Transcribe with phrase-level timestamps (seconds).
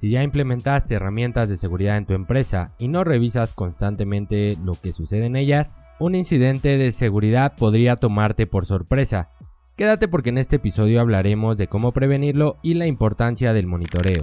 [0.00, 4.92] Si ya implementaste herramientas de seguridad en tu empresa y no revisas constantemente lo que
[4.92, 9.30] sucede en ellas, un incidente de seguridad podría tomarte por sorpresa.
[9.74, 14.22] Quédate porque en este episodio hablaremos de cómo prevenirlo y la importancia del monitoreo.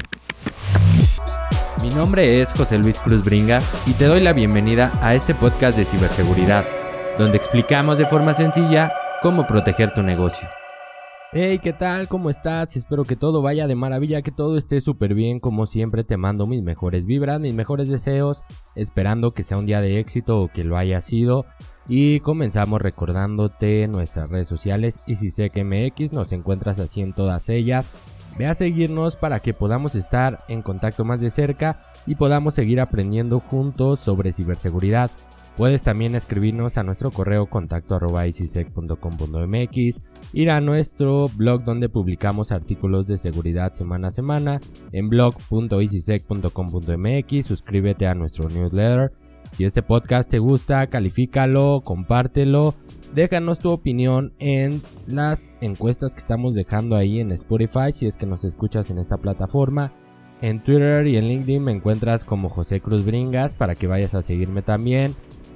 [1.81, 5.77] Mi nombre es José Luis Cruz Bringas y te doy la bienvenida a este podcast
[5.77, 6.63] de ciberseguridad,
[7.17, 10.47] donde explicamos de forma sencilla cómo proteger tu negocio.
[11.37, 12.07] Hey, ¿qué tal?
[12.07, 12.77] ¿Cómo estás?
[12.77, 15.41] Espero que todo vaya de maravilla, que todo esté súper bien.
[15.41, 19.81] Como siempre, te mando mis mejores vibras, mis mejores deseos, esperando que sea un día
[19.81, 21.45] de éxito o que lo haya sido.
[21.89, 27.11] Y comenzamos recordándote nuestras redes sociales y si sé que MX nos encuentras así en
[27.11, 27.91] todas ellas.
[28.37, 32.79] Ve a seguirnos para que podamos estar en contacto más de cerca y podamos seguir
[32.79, 35.11] aprendiendo juntos sobre ciberseguridad.
[35.57, 38.33] Puedes también escribirnos a nuestro correo contacto arroba ir
[40.51, 44.59] a nuestro blog donde publicamos artículos de seguridad semana a semana
[44.91, 49.13] en blog.easysec.com.mx, suscríbete a nuestro newsletter.
[49.51, 52.75] Si este podcast te gusta, califícalo, compártelo,
[53.13, 58.25] déjanos tu opinión en las encuestas que estamos dejando ahí en Spotify si es que
[58.25, 59.93] nos escuchas en esta plataforma.
[60.41, 64.21] En Twitter y en LinkedIn me encuentras como José Cruz Bringas para que vayas a
[64.21, 65.15] seguirme también.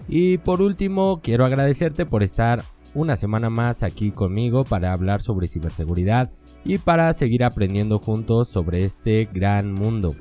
[0.10, 2.64] Y por último, quiero agradecerte por estar
[2.96, 6.32] una semana más aquí conmigo para hablar sobre ciberseguridad
[6.66, 10.16] y para seguir aprendiendo juntos sobre este gran mundo.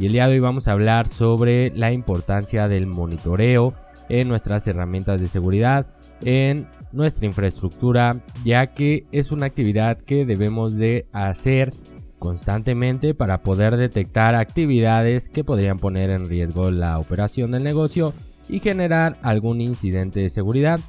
[0.00, 3.74] Y el día de hoy vamos a hablar sobre la importancia del monitoreo
[4.08, 5.86] en nuestras herramientas de seguridad,
[6.22, 11.70] en nuestra infraestructura, ya que es una actividad que debemos de hacer
[12.18, 18.12] constantemente para poder detectar actividades que podrían poner en riesgo la operación del negocio
[18.50, 20.80] y generar algún incidente de seguridad.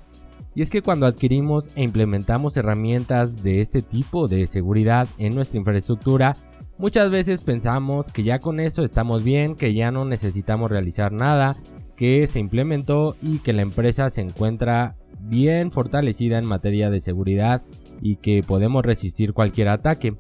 [0.53, 5.59] Y es que cuando adquirimos e implementamos herramientas de este tipo de seguridad en nuestra
[5.59, 6.35] infraestructura,
[6.77, 11.55] muchas veces pensamos que ya con eso estamos bien, que ya no necesitamos realizar nada,
[11.95, 17.61] que se implementó y que la empresa se encuentra bien fortalecida en materia de seguridad
[18.01, 20.15] y que podemos resistir cualquier ataque.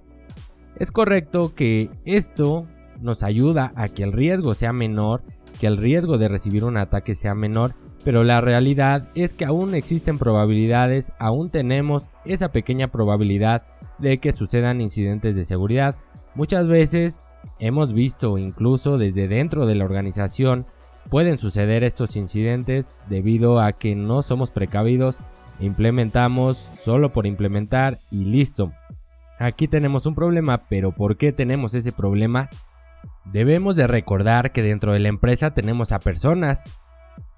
[0.77, 2.67] Es correcto que esto
[3.01, 5.23] nos ayuda a que el riesgo sea menor
[5.59, 7.73] que el riesgo de recibir un ataque sea menor,
[8.03, 13.63] pero la realidad es que aún existen probabilidades, aún tenemos esa pequeña probabilidad
[13.99, 15.95] de que sucedan incidentes de seguridad.
[16.33, 17.23] Muchas veces
[17.59, 20.65] hemos visto incluso desde dentro de la organización
[21.09, 25.17] pueden suceder estos incidentes debido a que no somos precavidos,
[25.59, 28.71] implementamos solo por implementar y listo.
[29.39, 32.49] Aquí tenemos un problema, pero ¿por qué tenemos ese problema?
[33.25, 36.79] Debemos de recordar que dentro de la empresa tenemos a personas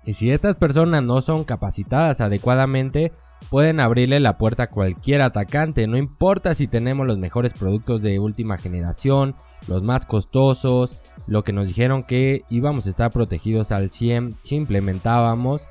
[0.05, 3.13] y si estas personas no son capacitadas adecuadamente,
[3.49, 8.19] pueden abrirle la puerta a cualquier atacante, no importa si tenemos los mejores productos de
[8.19, 9.35] última generación,
[9.67, 14.55] los más costosos, lo que nos dijeron que íbamos a estar protegidos al 100 si
[14.55, 15.69] implementábamos.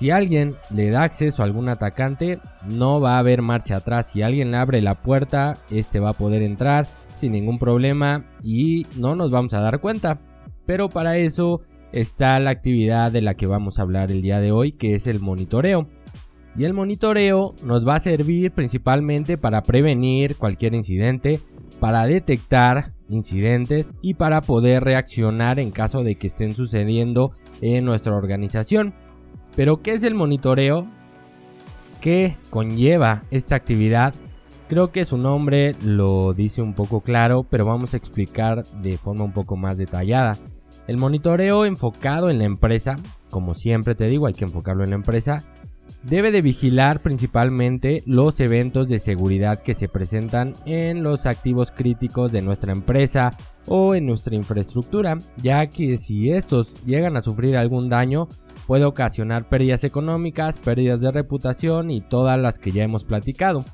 [0.00, 4.10] Si alguien le da acceso a algún atacante, no va a haber marcha atrás.
[4.10, 8.86] Si alguien le abre la puerta, este va a poder entrar sin ningún problema y
[8.96, 10.18] no nos vamos a dar cuenta.
[10.64, 11.60] Pero para eso
[11.92, 15.06] está la actividad de la que vamos a hablar el día de hoy, que es
[15.06, 15.86] el monitoreo.
[16.56, 21.40] Y el monitoreo nos va a servir principalmente para prevenir cualquier incidente,
[21.78, 28.16] para detectar incidentes y para poder reaccionar en caso de que estén sucediendo en nuestra
[28.16, 28.94] organización.
[29.56, 30.86] Pero ¿qué es el monitoreo?
[32.00, 34.14] ¿Qué conlleva esta actividad?
[34.68, 39.24] Creo que su nombre lo dice un poco claro, pero vamos a explicar de forma
[39.24, 40.36] un poco más detallada.
[40.86, 42.96] El monitoreo enfocado en la empresa,
[43.30, 45.44] como siempre te digo, hay que enfocarlo en la empresa,
[46.02, 52.32] debe de vigilar principalmente los eventos de seguridad que se presentan en los activos críticos
[52.32, 53.36] de nuestra empresa
[53.66, 58.28] o en nuestra infraestructura, ya que si estos llegan a sufrir algún daño,
[58.66, 63.64] puede ocasionar pérdidas económicas, pérdidas de reputación y todas las que ya hemos platicado.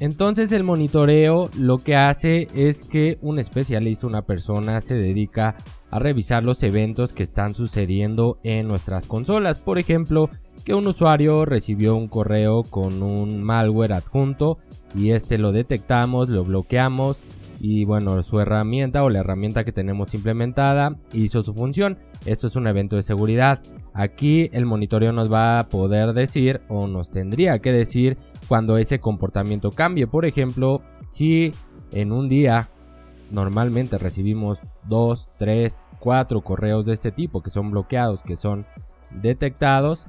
[0.00, 5.56] Entonces el monitoreo lo que hace es que un especialista, una persona se dedica
[5.92, 9.60] a revisar los eventos que están sucediendo en nuestras consolas.
[9.60, 10.28] Por ejemplo,
[10.64, 14.58] que un usuario recibió un correo con un malware adjunto
[14.94, 17.22] y este lo detectamos, lo bloqueamos
[17.60, 21.98] y bueno, su herramienta o la herramienta que tenemos implementada hizo su función.
[22.26, 23.60] Esto es un evento de seguridad.
[23.94, 28.18] Aquí el monitoreo nos va a poder decir o nos tendría que decir
[28.48, 30.06] cuando ese comportamiento cambie.
[30.06, 31.52] Por ejemplo, si
[31.92, 32.68] en un día
[33.30, 34.58] normalmente recibimos
[34.88, 38.66] 2, 3, 4 correos de este tipo que son bloqueados, que son
[39.10, 40.06] detectados,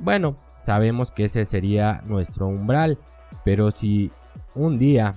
[0.00, 2.98] bueno, sabemos que ese sería nuestro umbral.
[3.44, 4.10] Pero si
[4.54, 5.14] un día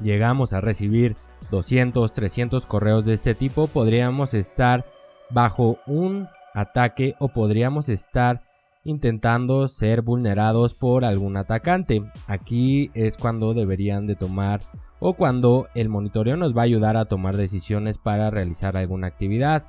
[0.00, 1.16] llegamos a recibir
[1.50, 4.86] 200, 300 correos de este tipo, podríamos estar
[5.30, 8.42] bajo un ataque o podríamos estar
[8.84, 12.02] intentando ser vulnerados por algún atacante.
[12.28, 14.60] Aquí es cuando deberían de tomar
[15.00, 19.64] o cuando el monitoreo nos va a ayudar a tomar decisiones para realizar alguna actividad.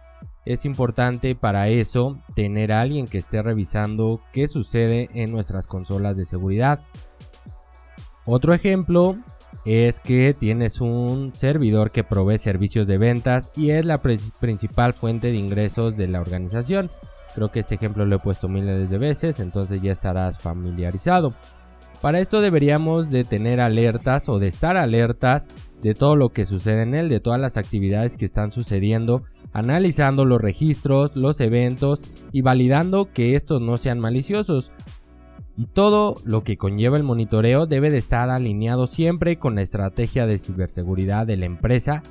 [0.48, 6.16] Es importante para eso tener a alguien que esté revisando qué sucede en nuestras consolas
[6.16, 6.86] de seguridad.
[8.26, 9.18] Otro ejemplo
[9.66, 15.34] es que tienes un servidor que provee servicios de ventas y es la principal fuente
[15.34, 16.92] de ingresos de la organización.
[17.36, 21.36] Creo que este ejemplo lo he puesto miles de veces, entonces ya estarás familiarizado.
[22.02, 25.50] Para esto deberíamos de tener alertas o de estar alertas
[25.82, 29.24] de todo lo que sucede en él, de todas las actividades que están sucediendo,
[29.57, 32.01] analizando los registros, los eventos
[32.31, 34.71] y validando que estos no sean maliciosos.
[35.57, 40.27] Y todo lo que conlleva el monitoreo debe de estar alineado siempre con la estrategia
[40.27, 42.04] de ciberseguridad de la empresa.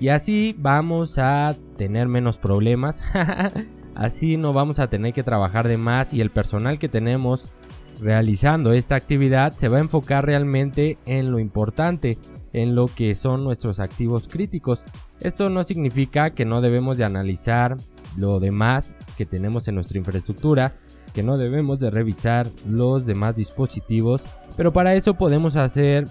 [0.00, 3.02] Y así vamos a tener menos problemas.
[3.94, 7.54] así no vamos a tener que trabajar de más y el personal que tenemos
[8.00, 12.16] realizando esta actividad se va a enfocar realmente en lo importante,
[12.58, 14.80] en lo que son nuestros activos críticos.
[15.20, 17.76] Esto no significa que no debemos de analizar
[18.16, 20.76] lo demás que tenemos en nuestra infraestructura,
[21.14, 24.24] que no debemos de revisar los demás dispositivos,
[24.56, 26.06] pero para eso podemos hacer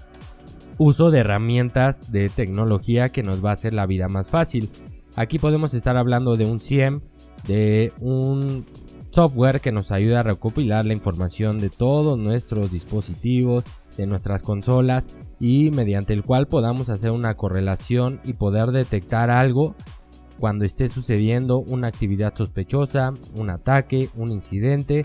[0.78, 4.70] uso de herramientas de tecnología que nos va a hacer la vida más fácil.
[5.18, 7.02] Aquí podemos estar hablando de un SIEM,
[7.46, 8.66] de un
[9.10, 13.66] software que nos ayuda a recopilar la información de todos nuestros dispositivos,
[13.98, 19.76] de nuestras consolas y mediante el cual podamos hacer una correlación y poder detectar algo
[20.40, 25.04] cuando esté sucediendo una actividad sospechosa, un ataque, un incidente,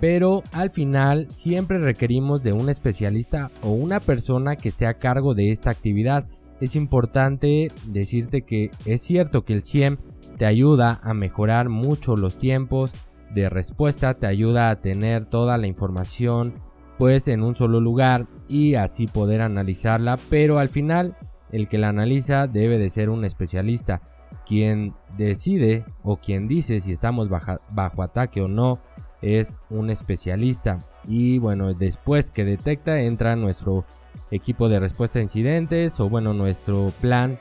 [0.00, 5.34] pero al final siempre requerimos de un especialista o una persona que esté a cargo
[5.34, 6.26] de esta actividad.
[6.60, 9.98] Es importante decirte que es cierto que el CIEM
[10.38, 12.92] te ayuda a mejorar mucho los tiempos,
[13.34, 16.54] de respuesta te ayuda a tener toda la información
[16.98, 21.16] pues en un solo lugar y así poder analizarla, pero al final
[21.50, 24.00] el que la analiza debe de ser un especialista,
[24.46, 28.80] quien decide o quien dice si estamos bajo ataque o no
[29.20, 33.84] es un especialista y bueno, después que detecta entra nuestro
[34.30, 37.38] equipo de respuesta a incidentes o bueno, nuestro plan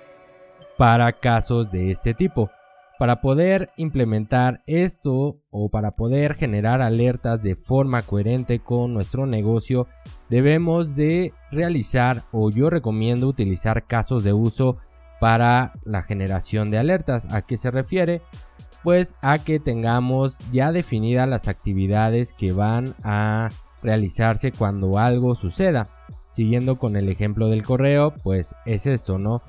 [0.78, 2.50] para casos de este tipo.
[3.02, 9.88] Para poder implementar esto o para poder generar alertas de forma coherente con nuestro negocio,
[10.30, 14.78] debemos de realizar o yo recomiendo utilizar casos de uso
[15.20, 17.26] para la generación de alertas.
[17.34, 18.22] ¿A qué se refiere?
[18.84, 23.50] Pues a que tengamos ya definidas las actividades que van a
[23.82, 25.90] realizarse cuando algo suceda.
[26.30, 29.42] Siguiendo con el ejemplo del correo, pues es esto, ¿no?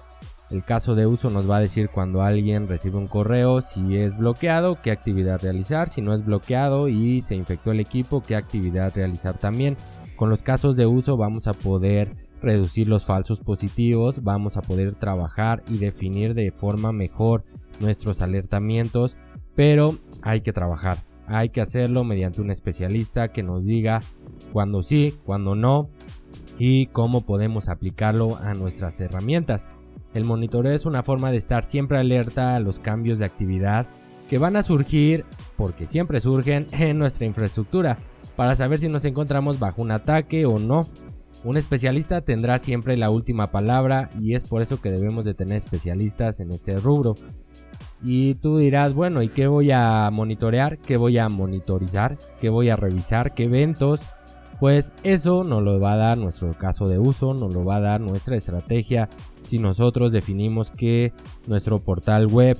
[0.53, 4.19] El caso de uso nos va a decir cuando alguien recibe un correo, si es
[4.19, 8.93] bloqueado, qué actividad realizar, si no es bloqueado y se infectó el equipo, qué actividad
[8.95, 9.79] realizar también.
[10.15, 14.95] Con los casos de uso vamos a poder reducir los falsos positivos, vamos a poder
[14.95, 17.45] trabajar y definir de forma mejor
[17.81, 19.17] nuestros alertamientos,
[19.55, 24.01] pero hay que trabajar, hay que hacerlo mediante un especialista que nos diga
[24.53, 25.89] cuándo sí, cuándo no
[26.59, 29.71] y cómo podemos aplicarlo a nuestras herramientas.
[30.15, 33.87] El monitoreo es una forma de estar siempre alerta a los cambios de actividad
[34.29, 35.25] que van a surgir,
[35.57, 37.99] porque siempre surgen, en nuestra infraestructura,
[38.37, 40.87] para saber si nos encontramos bajo un ataque o no.
[41.45, 45.57] Un especialista tendrá siempre la última palabra y es por eso que debemos de tener
[45.57, 47.15] especialistas en este rubro.
[48.03, 50.79] Y tú dirás, bueno, ¿y qué voy a monitorear?
[50.79, 52.17] ¿Qué voy a monitorizar?
[52.41, 53.35] ¿Qué voy a revisar?
[53.35, 54.01] ¿Qué eventos?
[54.63, 57.81] Pues eso nos lo va a dar nuestro caso de uso, nos lo va a
[57.81, 59.09] dar nuestra estrategia.
[59.43, 61.13] Si nosotros definimos que
[61.49, 62.57] nuestro portal web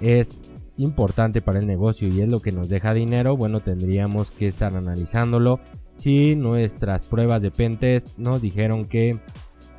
[0.00, 0.40] es
[0.76, 4.76] importante para el negocio y es lo que nos deja dinero, bueno, tendríamos que estar
[4.76, 5.58] analizándolo.
[5.96, 9.18] Si nuestras pruebas de pentest nos dijeron que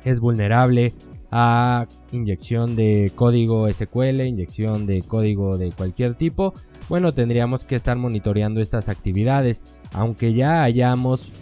[0.04, 0.92] es vulnerable
[1.30, 6.52] a inyección de código SQL, inyección de código de cualquier tipo,
[6.90, 9.62] bueno, tendríamos que estar monitoreando estas actividades.
[9.92, 11.32] Aunque ya hayamos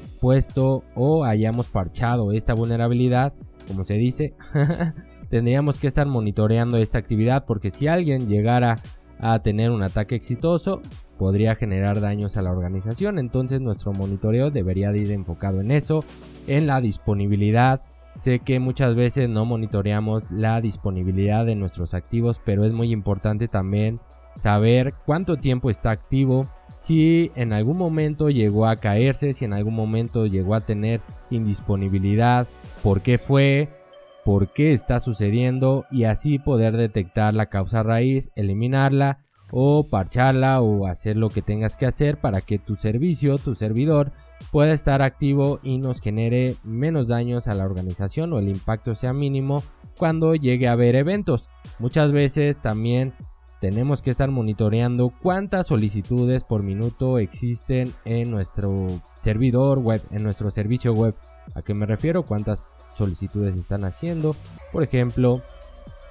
[0.94, 3.34] o hayamos parchado esta vulnerabilidad,
[3.68, 4.34] como se dice,
[5.28, 8.80] tendríamos que estar monitoreando esta actividad porque si alguien llegara
[9.18, 10.80] a tener un ataque exitoso,
[11.18, 13.18] podría generar daños a la organización.
[13.18, 16.04] Entonces nuestro monitoreo debería de ir enfocado en eso,
[16.46, 17.82] en la disponibilidad.
[18.16, 23.48] Sé que muchas veces no monitoreamos la disponibilidad de nuestros activos, pero es muy importante
[23.48, 24.00] también
[24.36, 26.48] saber cuánto tiempo está activo,
[26.84, 31.00] si en algún momento llegó a caerse, si en algún momento llegó a tener
[31.30, 32.46] indisponibilidad,
[32.82, 33.70] por qué fue,
[34.22, 40.86] por qué está sucediendo y así poder detectar la causa raíz, eliminarla o parcharla o
[40.86, 44.12] hacer lo que tengas que hacer para que tu servicio, tu servidor
[44.52, 49.14] pueda estar activo y nos genere menos daños a la organización o el impacto sea
[49.14, 49.62] mínimo
[49.96, 51.48] cuando llegue a haber eventos.
[51.78, 53.14] Muchas veces también
[53.60, 58.86] tenemos que estar monitoreando cuántas solicitudes por minuto existen en nuestro
[59.22, 61.14] servidor web, en nuestro servicio web.
[61.54, 62.24] ¿A qué me refiero?
[62.24, 62.62] ¿Cuántas
[62.94, 64.36] solicitudes están haciendo?
[64.72, 65.42] Por ejemplo,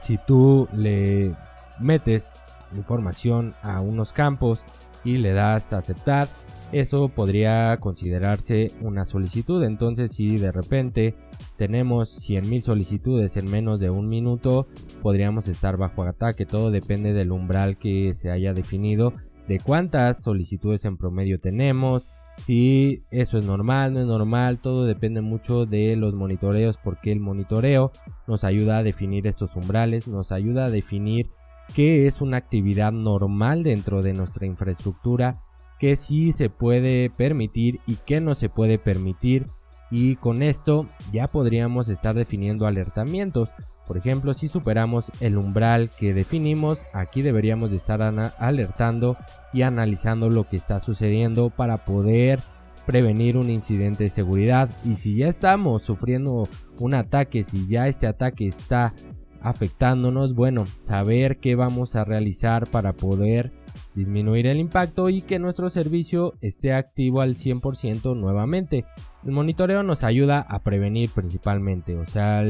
[0.01, 1.35] si tú le
[1.79, 2.41] metes
[2.75, 4.63] información a unos campos
[5.03, 6.27] y le das aceptar,
[6.71, 9.63] eso podría considerarse una solicitud.
[9.63, 11.15] Entonces, si de repente
[11.57, 14.67] tenemos 100.000 solicitudes en menos de un minuto,
[15.01, 16.45] podríamos estar bajo ataque.
[16.45, 19.13] Todo depende del umbral que se haya definido,
[19.47, 25.21] de cuántas solicitudes en promedio tenemos, si eso es normal, no es normal, todo depende
[25.21, 27.91] mucho de los monitoreos porque el monitoreo
[28.27, 31.29] nos ayuda a definir estos umbrales, nos ayuda a definir
[31.73, 35.41] qué es una actividad normal dentro de nuestra infraestructura,
[35.79, 39.47] qué sí se puede permitir y qué no se puede permitir.
[39.93, 43.53] Y con esto ya podríamos estar definiendo alertamientos.
[43.85, 49.17] Por ejemplo, si superamos el umbral que definimos, aquí deberíamos de estar alertando
[49.53, 52.39] y analizando lo que está sucediendo para poder
[52.87, 54.67] prevenir un incidente de seguridad.
[54.83, 58.95] Y si ya estamos sufriendo un ataque, si ya este ataque está
[59.41, 63.51] afectándonos, bueno, saber qué vamos a realizar para poder
[63.95, 68.85] disminuir el impacto y que nuestro servicio esté activo al 100% nuevamente.
[69.23, 72.43] El monitoreo nos ayuda a prevenir principalmente, o sea,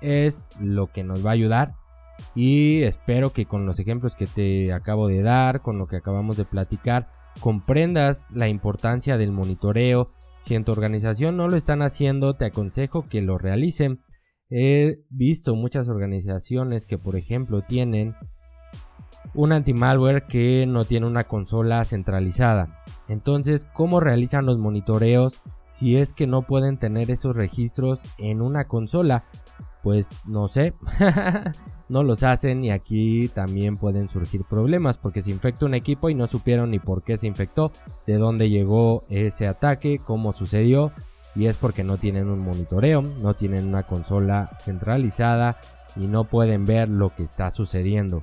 [0.00, 1.74] es lo que nos va a ayudar
[2.34, 6.36] y espero que con los ejemplos que te acabo de dar, con lo que acabamos
[6.36, 7.08] de platicar,
[7.40, 10.10] comprendas la importancia del monitoreo.
[10.40, 14.00] Si en tu organización no lo están haciendo, te aconsejo que lo realicen.
[14.50, 18.14] He visto muchas organizaciones que, por ejemplo, tienen
[19.32, 22.82] un anti-malware que no tiene una consola centralizada.
[23.08, 28.66] Entonces, ¿cómo realizan los monitoreos si es que no pueden tener esos registros en una
[28.66, 29.24] consola?
[29.82, 30.74] Pues no sé,
[31.88, 36.14] no los hacen y aquí también pueden surgir problemas porque se infecta un equipo y
[36.14, 37.70] no supieron ni por qué se infectó,
[38.06, 40.92] de dónde llegó ese ataque, cómo sucedió
[41.34, 45.58] y es porque no tienen un monitoreo, no tienen una consola centralizada
[45.96, 48.20] y no pueden ver lo que está sucediendo.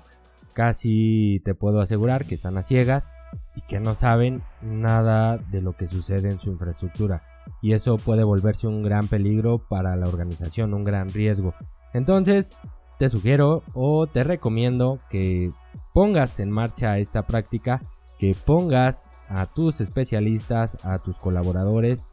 [0.54, 3.12] Casi te puedo asegurar que están a ciegas
[3.56, 7.24] y que no saben nada de lo que sucede en su infraestructura.
[7.62, 11.54] Y eso puede volverse un gran peligro para la organización, un gran riesgo.
[11.94, 12.52] Entonces,
[12.98, 15.52] te sugiero o te recomiendo que
[15.94, 17.82] pongas en marcha esta práctica,
[18.20, 22.08] que pongas a tus especialistas, a tus colaboradores,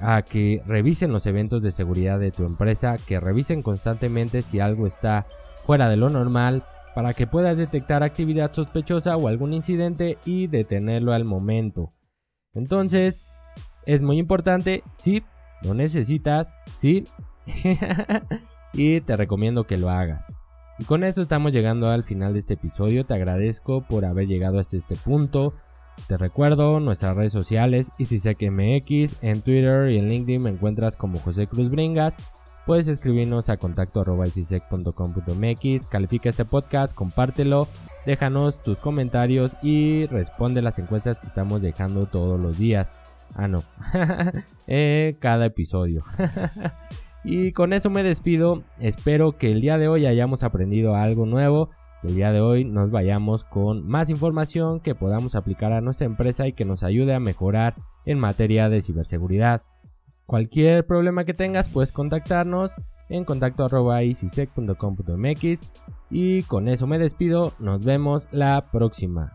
[0.00, 4.86] a que revisen los eventos de seguridad de tu empresa, que revisen constantemente si algo
[4.86, 5.26] está
[5.62, 11.12] fuera de lo normal, para que puedas detectar actividad sospechosa o algún incidente y detenerlo
[11.12, 11.92] al momento.
[12.54, 13.32] Entonces,
[13.86, 15.22] es muy importante, sí,
[15.62, 17.04] lo necesitas, sí,
[18.72, 20.38] y te recomiendo que lo hagas.
[20.78, 23.04] Y con eso estamos llegando al final de este episodio.
[23.04, 25.54] Te agradezco por haber llegado hasta este punto.
[26.08, 31.46] Te recuerdo nuestras redes sociales, MX, en Twitter y en LinkedIn me encuentras como José
[31.46, 32.16] Cruz Bringas.
[32.66, 34.04] Puedes escribirnos a contacto
[35.90, 37.68] califica este podcast, compártelo,
[38.06, 43.00] déjanos tus comentarios y responde las encuestas que estamos dejando todos los días.
[43.34, 43.62] Ah, no,
[44.66, 46.04] eh, cada episodio.
[47.24, 51.70] y con eso me despido, espero que el día de hoy hayamos aprendido algo nuevo
[52.02, 56.48] el día de hoy nos vayamos con más información que podamos aplicar a nuestra empresa
[56.48, 59.62] y que nos ayude a mejorar en materia de ciberseguridad.
[60.32, 63.64] Cualquier problema que tengas puedes contactarnos en contacto
[66.08, 69.34] y con eso me despido, nos vemos la próxima.